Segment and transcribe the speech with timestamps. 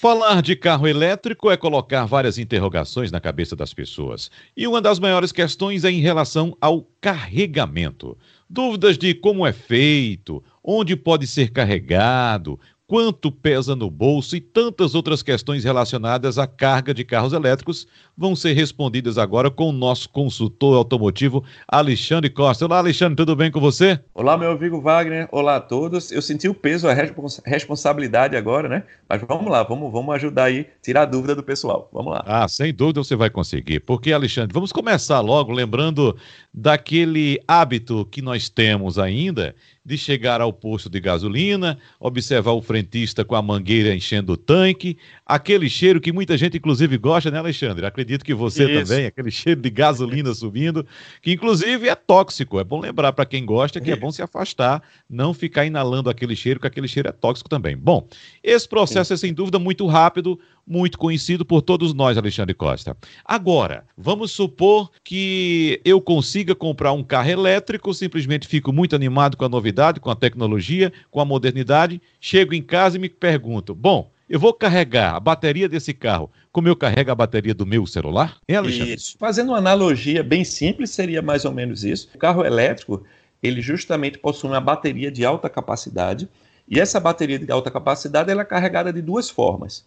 [0.00, 4.30] Falar de carro elétrico é colocar várias interrogações na cabeça das pessoas.
[4.56, 8.16] E uma das maiores questões é em relação ao carregamento.
[8.48, 14.94] Dúvidas de como é feito, onde pode ser carregado, quanto pesa no bolso e tantas
[14.94, 17.86] outras questões relacionadas à carga de carros elétricos
[18.16, 22.64] vão ser respondidas agora com o nosso consultor automotivo Alexandre Costa.
[22.64, 24.00] Olá, Alexandre, tudo bem com você?
[24.14, 25.28] Olá, meu amigo Wagner.
[25.30, 26.10] Olá a todos.
[26.10, 28.82] Eu senti o peso, a respons responsabilidade agora, né?
[29.06, 31.90] Mas vamos lá, vamos, vamos ajudar aí, tirar a dúvida do pessoal.
[31.92, 32.24] Vamos lá.
[32.26, 33.80] Ah, sem dúvida você vai conseguir.
[33.80, 36.16] Porque, Alexandre, vamos começar logo lembrando
[36.54, 39.54] daquele hábito que nós temos ainda
[39.88, 44.98] de chegar ao posto de gasolina, observar o frentista com a mangueira enchendo o tanque,
[45.24, 47.86] aquele cheiro que muita gente inclusive gosta, né, Alexandre?
[47.86, 48.84] Acredito que você Isso.
[48.84, 50.86] também, aquele cheiro de gasolina subindo,
[51.22, 52.60] que inclusive é tóxico.
[52.60, 56.36] É bom lembrar para quem gosta que é bom se afastar, não ficar inalando aquele
[56.36, 57.74] cheiro, que aquele cheiro é tóxico também.
[57.74, 58.06] Bom,
[58.44, 59.14] esse processo Sim.
[59.14, 62.96] é sem dúvida muito rápido, muito conhecido por todos nós, Alexandre Costa.
[63.24, 69.44] Agora, vamos supor que eu consiga comprar um carro elétrico, simplesmente fico muito animado com
[69.44, 74.10] a novidade, com a tecnologia, com a modernidade, chego em casa e me pergunto: bom,
[74.28, 78.36] eu vou carregar a bateria desse carro como eu carrego a bateria do meu celular?
[78.48, 78.94] É, Alexandre?
[78.94, 79.16] Isso.
[79.16, 82.08] Fazendo uma analogia bem simples, seria mais ou menos isso.
[82.12, 83.04] O carro elétrico,
[83.40, 86.28] ele justamente possui uma bateria de alta capacidade,
[86.68, 89.86] e essa bateria de alta capacidade ela é carregada de duas formas.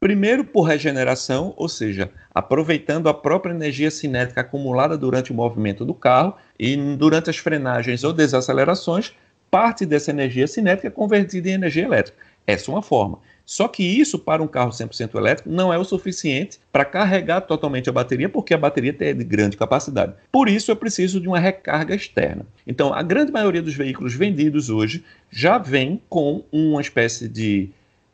[0.00, 5.94] Primeiro, por regeneração, ou seja, aproveitando a própria energia cinética acumulada durante o movimento do
[5.94, 9.12] carro e durante as frenagens ou desacelerações,
[9.50, 12.18] parte dessa energia cinética é convertida em energia elétrica.
[12.46, 13.18] Essa é uma forma.
[13.44, 17.88] Só que isso, para um carro 100% elétrico, não é o suficiente para carregar totalmente
[17.88, 20.12] a bateria, porque a bateria tem de grande capacidade.
[20.30, 22.46] Por isso, eu preciso de uma recarga externa.
[22.66, 27.70] Então, a grande maioria dos veículos vendidos hoje já vem com uma espécie de,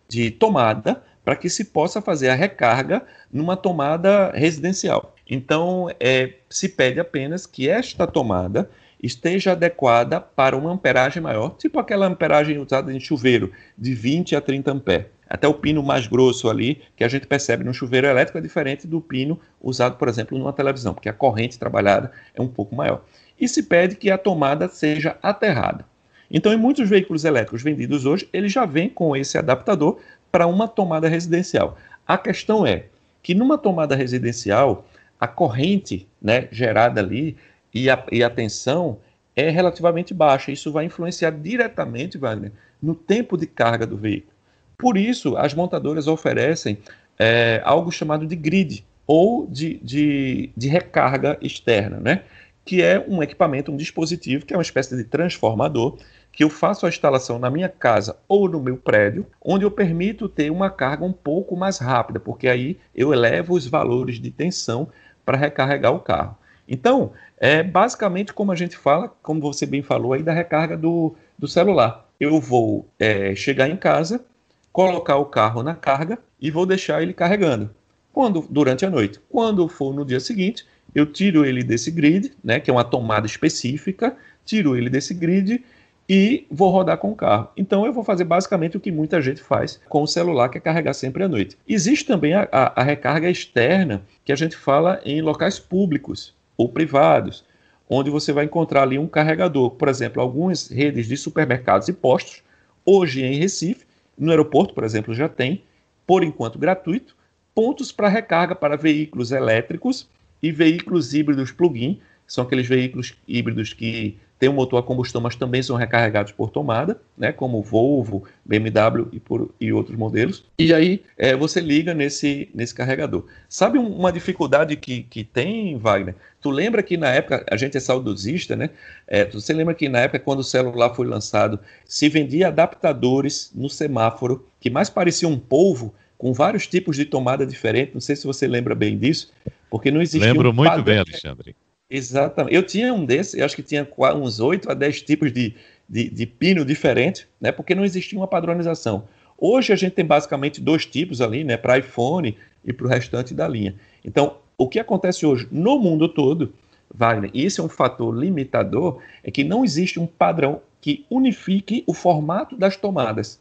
[0.08, 5.14] de tomada para que se possa fazer a recarga numa tomada residencial.
[5.28, 8.68] Então, é, se pede apenas que esta tomada
[9.02, 14.40] esteja adequada para uma amperagem maior, tipo aquela amperagem usada em chuveiro, de 20 a
[14.40, 15.06] 30 amperes.
[15.28, 18.86] Até o pino mais grosso ali, que a gente percebe no chuveiro elétrico, é diferente
[18.86, 23.02] do pino usado, por exemplo, numa televisão, porque a corrente trabalhada é um pouco maior.
[23.40, 25.84] E se pede que a tomada seja aterrada.
[26.30, 29.98] Então, em muitos veículos elétricos vendidos hoje, ele já vem com esse adaptador
[30.34, 31.78] para uma tomada residencial.
[32.04, 32.86] A questão é
[33.22, 34.84] que numa tomada residencial,
[35.20, 37.36] a corrente né, gerada ali
[37.72, 38.98] e a, e a tensão
[39.36, 40.50] é relativamente baixa.
[40.50, 42.50] Isso vai influenciar diretamente, Wagner,
[42.82, 44.32] no tempo de carga do veículo.
[44.76, 46.78] Por isso, as montadoras oferecem
[47.16, 52.22] é, algo chamado de grid ou de, de, de recarga externa, né?
[52.64, 55.96] que é um equipamento, um dispositivo, que é uma espécie de transformador,
[56.34, 60.28] que eu faço a instalação na minha casa ou no meu prédio, onde eu permito
[60.28, 64.88] ter uma carga um pouco mais rápida, porque aí eu elevo os valores de tensão
[65.24, 66.36] para recarregar o carro.
[66.68, 71.14] Então, é basicamente como a gente fala, como você bem falou aí, da recarga do,
[71.38, 72.08] do celular.
[72.18, 74.24] Eu vou é, chegar em casa,
[74.72, 77.70] colocar o carro na carga e vou deixar ele carregando.
[78.12, 79.20] Quando durante a noite.
[79.28, 83.26] Quando for no dia seguinte, eu tiro ele desse grid, né, que é uma tomada
[83.26, 85.62] específica, tiro ele desse grid
[86.08, 87.48] e vou rodar com o carro.
[87.56, 90.60] Então eu vou fazer basicamente o que muita gente faz com o celular, que é
[90.60, 91.56] carregar sempre à noite.
[91.66, 96.68] Existe também a, a, a recarga externa, que a gente fala em locais públicos ou
[96.68, 97.44] privados,
[97.88, 99.70] onde você vai encontrar ali um carregador.
[99.70, 102.42] Por exemplo, algumas redes de supermercados e postos,
[102.84, 103.84] hoje em Recife,
[104.18, 105.62] no aeroporto, por exemplo, já tem,
[106.06, 107.16] por enquanto gratuito,
[107.54, 110.08] pontos para recarga para veículos elétricos
[110.42, 115.36] e veículos híbridos plug-in, são aqueles veículos híbridos que tem um motor a combustão, mas
[115.36, 120.44] também são recarregados por tomada, né, como Volvo, BMW e, por, e outros modelos.
[120.58, 123.24] E aí é, você liga nesse, nesse carregador.
[123.48, 126.14] Sabe uma dificuldade que, que tem, Wagner?
[126.40, 128.70] Tu lembra que na época, a gente é saudosista, né?
[129.06, 133.70] É, você lembra que na época, quando o celular foi lançado, se vendia adaptadores no
[133.70, 137.92] semáforo que mais pareciam um polvo, com vários tipos de tomada diferente.
[137.94, 139.32] Não sei se você lembra bem disso,
[139.70, 140.32] porque não existia.
[140.32, 141.56] Lembro um muito bem, Alexandre.
[141.88, 142.54] Exatamente.
[142.54, 143.86] Eu tinha um desses, eu acho que tinha
[144.16, 145.54] uns 8 a 10 tipos de,
[145.88, 147.52] de, de pino diferentes, né?
[147.52, 149.06] Porque não existia uma padronização.
[149.36, 151.56] Hoje a gente tem basicamente dois tipos ali, né?
[151.56, 153.74] Para iPhone e para o restante da linha.
[154.04, 156.54] Então, o que acontece hoje no mundo todo,
[156.92, 161.82] Wagner, e esse é um fator limitador, é que não existe um padrão que unifique
[161.86, 163.40] o formato das tomadas.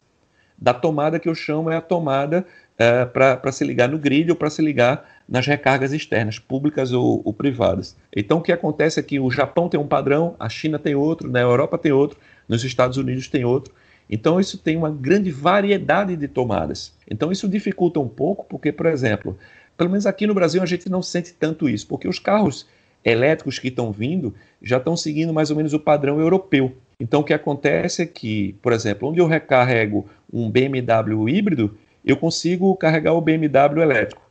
[0.64, 2.42] Da tomada que eu chamo é a tomada
[2.76, 7.20] uh, para se ligar no grid ou para se ligar nas recargas externas, públicas ou,
[7.22, 7.94] ou, privadas.
[8.16, 11.30] Então, o que acontece é que o Japão tem um padrão, a China tem outro,
[11.30, 12.18] na Europa tem outro,
[12.48, 13.74] nos Estados Unidos tem outro.
[14.08, 16.94] Então, isso tem uma grande variedade de tomadas.
[17.10, 19.36] Então, isso dificulta um pouco, porque, por exemplo,
[19.76, 22.66] pelo menos aqui no Brasil a gente não sente tanto isso, porque os carros
[23.04, 26.74] elétricos que estão vindo já estão seguindo mais ou menos o padrão europeu.
[26.98, 32.16] Então, o que acontece é que, por exemplo, onde eu recarrego um BMW híbrido, eu
[32.16, 34.22] consigo carregar o BMW elétrico.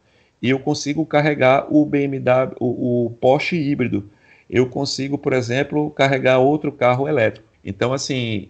[0.42, 4.10] E eu consigo carregar o BMW, o, o Porsche híbrido.
[4.50, 7.48] Eu consigo, por exemplo, carregar outro carro elétrico.
[7.64, 8.50] Então, assim,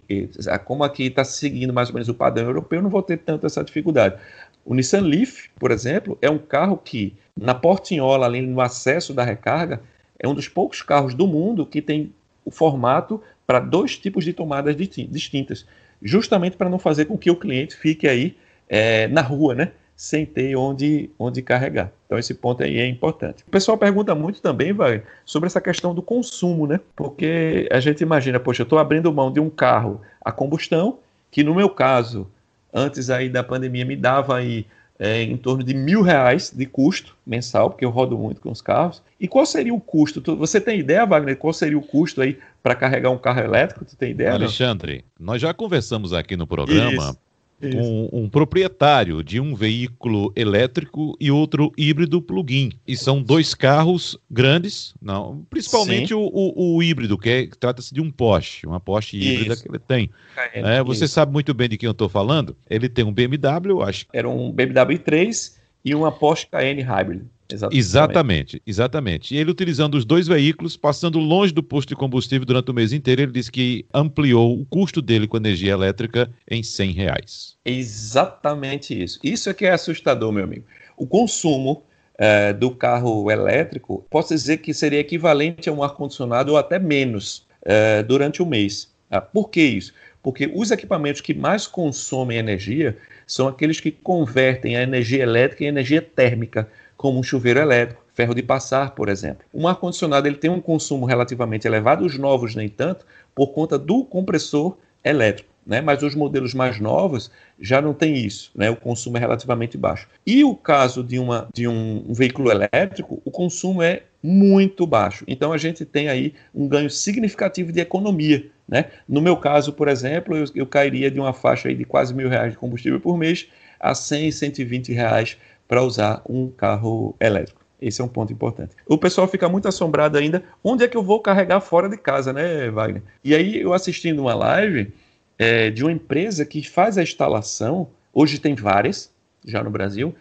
[0.64, 3.46] como aqui está seguindo mais ou menos o padrão europeu, eu não vou ter tanto
[3.46, 4.16] essa dificuldade.
[4.64, 9.22] O Nissan Leaf, por exemplo, é um carro que, na portinhola, ali no acesso da
[9.22, 9.80] recarga,
[10.18, 12.12] é um dos poucos carros do mundo que tem
[12.44, 15.66] o formato para dois tipos de tomadas distintas,
[16.02, 18.36] justamente para não fazer com que o cliente fique aí
[18.68, 19.72] é, na rua, né?
[19.96, 21.92] Sem ter onde, onde carregar.
[22.06, 23.44] Então, esse ponto aí é importante.
[23.46, 26.80] O pessoal pergunta muito também, vai, sobre essa questão do consumo, né?
[26.96, 30.98] Porque a gente imagina, poxa, eu estou abrindo mão de um carro a combustão,
[31.30, 32.28] que no meu caso,
[32.72, 34.66] antes aí da pandemia, me dava aí
[34.98, 38.60] é, em torno de mil reais de custo mensal, porque eu rodo muito com os
[38.60, 39.02] carros.
[39.18, 40.20] E qual seria o custo?
[40.20, 43.84] Tu, você tem ideia, Wagner, qual seria o custo aí para carregar um carro elétrico?
[43.84, 44.32] Tu tem ideia?
[44.32, 45.32] Alexandre, não?
[45.32, 47.18] nós já conversamos aqui no programa Isso
[47.62, 52.72] um, um, proprietário de um veículo elétrico e outro híbrido plug-in.
[52.86, 58.00] E são dois carros grandes, não, principalmente o, o, o, híbrido, que é, trata-se de
[58.00, 60.10] um Porsche, uma Porsche híbrida que ele tem.
[60.52, 62.56] É, você sabe muito bem de quem eu estou falando?
[62.68, 64.06] Ele tem um BMW, acho.
[64.12, 67.24] Era um BMW 3 e uma Porsche Cayenne Hybrid.
[67.50, 67.78] Exatamente.
[67.78, 69.34] exatamente, exatamente.
[69.34, 72.92] E ele utilizando os dois veículos, passando longe do posto de combustível durante o mês
[72.92, 77.56] inteiro, ele disse que ampliou o custo dele com energia elétrica em 100 reais.
[77.64, 79.18] Exatamente isso.
[79.22, 80.64] Isso é que é assustador, meu amigo.
[80.96, 81.82] O consumo
[82.16, 87.46] é, do carro elétrico, posso dizer que seria equivalente a um ar-condicionado ou até menos
[87.62, 88.92] é, durante o mês.
[89.10, 89.92] Ah, por que isso?
[90.22, 92.96] Porque os equipamentos que mais consomem energia
[93.26, 96.68] são aqueles que convertem a energia elétrica em energia térmica
[97.04, 99.44] como um chuveiro elétrico, ferro de passar, por exemplo.
[99.52, 103.04] Um ar-condicionado ele tem um consumo relativamente elevado, os novos nem tanto,
[103.34, 105.50] por conta do compressor elétrico.
[105.66, 105.82] Né?
[105.82, 107.30] Mas os modelos mais novos
[107.60, 108.70] já não tem isso, né?
[108.70, 110.08] o consumo é relativamente baixo.
[110.26, 115.26] E o caso de, uma, de um, um veículo elétrico, o consumo é muito baixo.
[115.28, 118.46] Então a gente tem aí um ganho significativo de economia.
[118.66, 118.86] Né?
[119.06, 122.30] No meu caso, por exemplo, eu, eu cairia de uma faixa aí de quase mil
[122.30, 123.46] reais de combustível por mês
[123.78, 127.64] a 100, 120 reais para usar um carro elétrico.
[127.80, 128.74] Esse é um ponto importante.
[128.86, 130.42] O pessoal fica muito assombrado ainda.
[130.62, 133.02] Onde é que eu vou carregar fora de casa, né, Wagner?
[133.22, 134.92] E aí, eu assistindo uma live
[135.38, 139.12] é, de uma empresa que faz a instalação, hoje tem várias,
[139.44, 140.14] já no Brasil.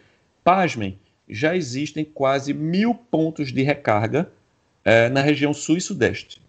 [0.44, 0.98] Pasmem,
[1.30, 4.30] já existem quase mil pontos de recarga
[4.84, 6.42] é, na região sul e sudeste.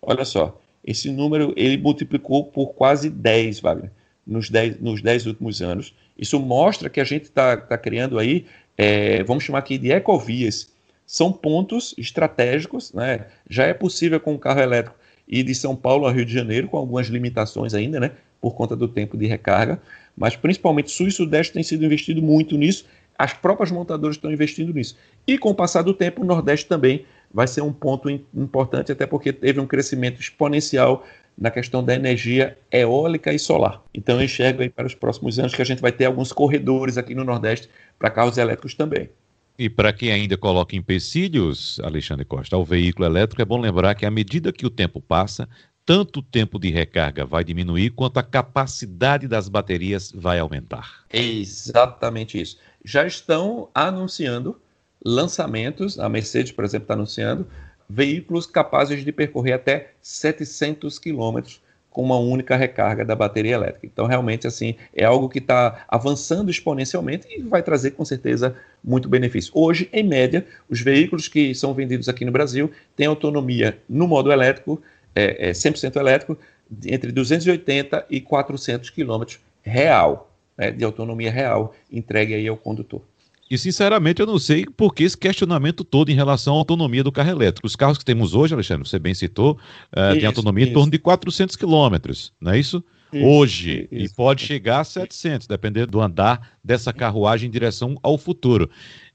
[0.00, 3.90] Olha só, esse número ele multiplicou por quase 10, Wagner,
[4.26, 5.94] nos 10, nos 10 últimos anos.
[6.16, 8.46] Isso mostra que a gente está tá criando aí,
[8.76, 10.70] é, vamos chamar aqui de ecovias.
[11.06, 13.26] São pontos estratégicos, né?
[13.48, 14.96] Já é possível com o carro elétrico
[15.28, 18.12] ir de São Paulo a Rio de Janeiro, com algumas limitações ainda, né?
[18.40, 19.80] Por conta do tempo de recarga.
[20.16, 22.84] Mas principalmente Sul e Sudeste tem sido investido muito nisso.
[23.18, 24.96] As próprias montadoras estão investindo nisso.
[25.26, 29.06] E com o passar do tempo, o Nordeste também vai ser um ponto importante, até
[29.06, 31.06] porque teve um crescimento exponencial
[31.42, 33.82] na questão da energia eólica e solar.
[33.92, 36.96] Então eu enxergo aí para os próximos anos que a gente vai ter alguns corredores
[36.96, 37.68] aqui no Nordeste
[37.98, 39.10] para carros elétricos também.
[39.58, 44.06] E para quem ainda coloca empecilhos, Alexandre Costa, ao veículo elétrico, é bom lembrar que
[44.06, 45.48] à medida que o tempo passa,
[45.84, 51.04] tanto o tempo de recarga vai diminuir, quanto a capacidade das baterias vai aumentar.
[51.12, 52.56] exatamente isso.
[52.84, 54.60] Já estão anunciando
[55.04, 57.48] lançamentos, a Mercedes, por exemplo, está anunciando
[57.88, 61.60] veículos capazes de percorrer até 700 quilômetros
[61.92, 63.86] com uma única recarga da bateria elétrica.
[63.86, 69.08] Então, realmente, assim, é algo que está avançando exponencialmente e vai trazer, com certeza, muito
[69.08, 69.52] benefício.
[69.54, 74.32] Hoje, em média, os veículos que são vendidos aqui no Brasil têm autonomia no modo
[74.32, 74.80] elétrico,
[75.14, 76.38] é, é 100% elétrico,
[76.86, 83.02] entre 280 e 400 quilômetros real, né, de autonomia real entregue aí ao condutor.
[83.50, 87.12] E, sinceramente, eu não sei por que esse questionamento todo em relação à autonomia do
[87.12, 87.66] carro elétrico.
[87.66, 89.58] Os carros que temos hoje, Alexandre, você bem citou,
[89.92, 90.70] uh, têm autonomia isso.
[90.70, 92.82] em torno de 400 quilômetros, não é isso?
[93.12, 93.88] isso hoje.
[93.90, 94.04] Isso.
[94.04, 98.70] E pode chegar a 700, dependendo do andar dessa carruagem em direção ao futuro.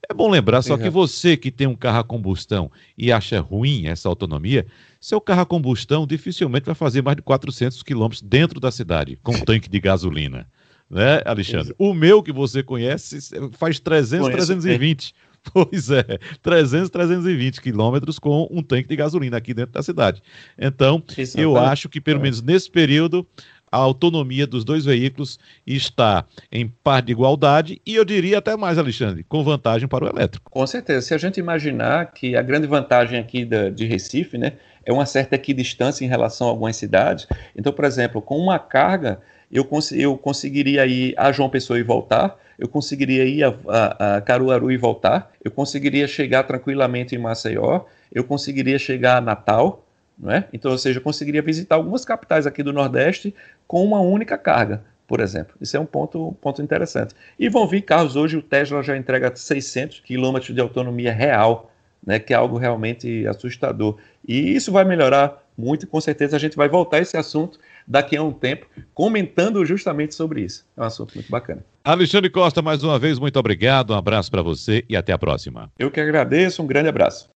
[0.08, 3.86] É bom lembrar só que você que tem um carro a combustão e acha ruim
[3.86, 4.66] essa autonomia,
[5.00, 9.32] seu carro a combustão dificilmente vai fazer mais de 400 quilômetros dentro da cidade, com
[9.32, 10.46] um tanque de gasolina
[10.90, 11.74] né, Alexandre?
[11.78, 13.18] O meu que você conhece
[13.52, 15.12] faz 300, Conheço 320.
[15.12, 15.28] Bem.
[15.52, 16.02] Pois é,
[16.42, 20.22] 300, 320 quilômetros com um tanque de gasolina aqui dentro da cidade.
[20.58, 21.40] Então, Exatamente.
[21.40, 22.22] eu acho que pelo é.
[22.22, 23.26] menos nesse período
[23.70, 28.78] a autonomia dos dois veículos está em par de igualdade e eu diria até mais,
[28.78, 30.50] Alexandre, com vantagem para o elétrico.
[30.50, 31.02] Com certeza.
[31.02, 34.54] Se a gente imaginar que a grande vantagem aqui da, de Recife, né,
[34.84, 37.26] é uma certa equidistância em relação a algumas cidades.
[37.54, 41.82] Então, por exemplo, com uma carga, eu, cons eu conseguiria ir a João Pessoa e
[41.82, 47.18] voltar, eu conseguiria ir a, a, a, Caruaru e voltar, eu conseguiria chegar tranquilamente em
[47.18, 49.84] Maceió, eu conseguiria chegar a Natal,
[50.18, 50.44] não é?
[50.52, 53.34] Então, ou seja, eu conseguiria visitar algumas capitais aqui do Nordeste
[53.66, 55.54] com uma única carga, por exemplo.
[55.60, 57.14] Isso é um ponto, um ponto interessante.
[57.38, 61.70] E vão vir carros hoje, o Tesla já entrega 600 km de autonomia real,
[62.04, 63.96] né, que é algo realmente assustador.
[64.26, 67.58] E isso vai melhorar muito, com certeza a gente vai voltar a esse assunto
[67.88, 70.66] daqui a um tempo, comentando justamente sobre isso.
[70.76, 71.64] É um assunto muito bacana.
[71.82, 75.72] Alexandre Costa, mais uma vez, muito obrigado, um abraço para você e até a próxima.
[75.78, 77.30] Eu que agradeço, um grande abraço.